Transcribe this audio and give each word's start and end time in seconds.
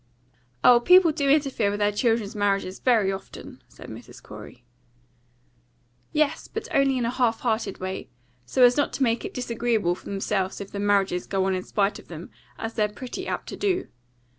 "Oh, 0.63 0.79
people 0.79 1.11
do 1.11 1.29
interfere 1.29 1.69
with 1.69 1.77
their 1.79 1.91
children's 1.91 2.35
marriages 2.35 2.79
very 2.79 3.11
often," 3.11 3.61
said 3.67 3.87
Mrs. 3.87 4.19
Corey. 4.23 4.63
"Yes, 6.11 6.47
but 6.47 6.67
only 6.73 6.97
in 6.97 7.05
a 7.05 7.11
half 7.11 7.41
hearted 7.41 7.77
way, 7.77 8.09
so 8.43 8.63
as 8.63 8.75
not 8.77 8.93
to 8.93 9.03
make 9.03 9.25
it 9.25 9.33
disagreeable 9.35 9.93
for 9.93 10.05
themselves 10.05 10.59
if 10.59 10.71
the 10.71 10.79
marriages 10.79 11.27
go 11.27 11.45
on 11.45 11.53
in 11.53 11.61
spite 11.61 11.99
of 11.99 12.07
them, 12.07 12.31
as 12.57 12.73
they're 12.73 12.89
pretty 12.89 13.27
apt 13.27 13.47
to 13.49 13.55
do. 13.55 13.89